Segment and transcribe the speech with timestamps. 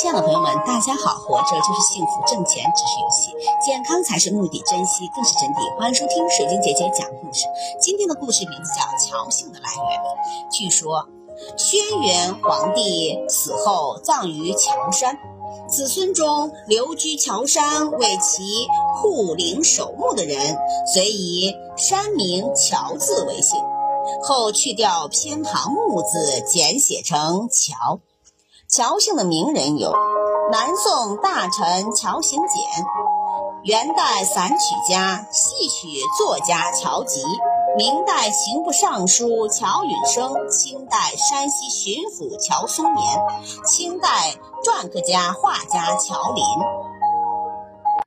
[0.00, 1.18] 亲爱的朋友们，大家好！
[1.18, 5.78] 活着就是幸福，挣钱只是游戏，健康才是目的，珍惜更是真谛。
[5.78, 7.44] 欢迎收听水晶姐姐讲故事。
[7.78, 10.00] 今天的故事名字叫《乔姓的来源》。
[10.50, 11.06] 据说，
[11.58, 15.18] 轩辕皇帝死后葬于乔山，
[15.68, 18.42] 子孙中留居乔山为其
[18.94, 20.56] 护灵守墓的人，
[20.94, 23.60] 遂以山名乔字为姓，
[24.22, 28.00] 后去掉偏旁木字，简写成乔。
[28.70, 29.92] 乔姓的名人有
[30.52, 32.84] 南宋大臣乔行简、
[33.64, 37.20] 元代散曲家、戏曲作家乔吉、
[37.76, 43.18] 明代刑部尚书乔允生、清代山西巡抚乔松年、
[43.66, 44.08] 清代
[44.64, 46.44] 篆刻家、画家乔林。